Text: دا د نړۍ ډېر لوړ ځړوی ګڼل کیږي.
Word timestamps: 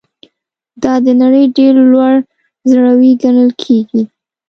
دا 0.83 0.93
د 1.05 1.07
نړۍ 1.21 1.43
ډېر 1.57 1.73
لوړ 1.91 2.13
ځړوی 2.71 3.11
ګڼل 3.23 3.49
کیږي. 3.63 4.01